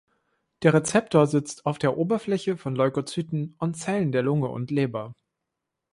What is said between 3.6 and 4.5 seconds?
Zellen der Lunge